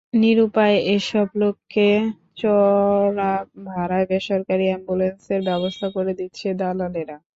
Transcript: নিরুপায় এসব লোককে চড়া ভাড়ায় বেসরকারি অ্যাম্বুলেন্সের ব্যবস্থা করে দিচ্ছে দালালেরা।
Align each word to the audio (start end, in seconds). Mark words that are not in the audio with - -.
নিরুপায় 0.15 0.77
এসব 0.95 1.27
লোককে 1.41 1.87
চড়া 2.37 3.31
ভাড়ায় 3.67 4.05
বেসরকারি 4.11 4.65
অ্যাম্বুলেন্সের 4.69 5.41
ব্যবস্থা 5.49 5.87
করে 5.95 6.11
দিচ্ছে 6.19 6.47
দালালেরা। 6.59 7.17